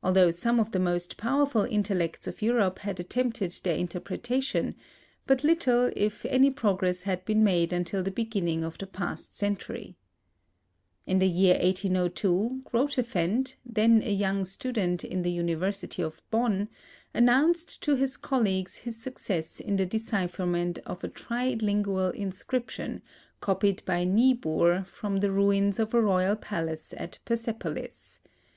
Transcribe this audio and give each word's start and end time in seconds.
Although 0.00 0.30
some 0.30 0.60
of 0.60 0.70
the 0.70 0.78
most 0.78 1.16
powerful 1.16 1.62
intellects 1.64 2.28
of 2.28 2.40
Europe 2.40 2.78
had 2.86 3.00
attempted 3.00 3.50
their 3.64 3.74
interpretation, 3.74 4.76
but 5.26 5.42
little, 5.42 5.90
if 5.96 6.24
any 6.26 6.52
progress 6.52 7.02
had 7.02 7.24
been 7.24 7.42
made 7.42 7.72
until 7.72 8.00
the 8.04 8.12
beginning 8.12 8.62
of 8.62 8.78
the 8.78 8.86
past 8.86 9.36
century. 9.36 9.96
In 11.04 11.18
the 11.18 11.26
year 11.26 11.54
1802, 11.54 12.60
Grotefend, 12.62 13.56
then 13.66 14.04
a 14.04 14.12
young 14.12 14.44
student 14.44 15.02
in 15.02 15.22
the 15.22 15.32
University 15.32 16.00
of 16.00 16.22
Bonn, 16.30 16.68
announced 17.12 17.82
to 17.82 17.96
his 17.96 18.16
colleagues 18.16 18.76
his 18.78 19.02
success 19.02 19.58
in 19.58 19.74
the 19.74 19.84
decipherment 19.84 20.78
of 20.86 21.02
a 21.02 21.08
trilingual 21.08 22.14
inscription 22.14 23.02
copied 23.40 23.84
by 23.84 24.04
Niebuhr 24.04 24.84
from 24.84 25.16
the 25.18 25.32
ruins 25.32 25.80
of 25.80 25.92
a 25.92 26.00
royal 26.00 26.36
palace 26.36 26.94
at 26.96 27.18
Persepolis. 27.24 28.20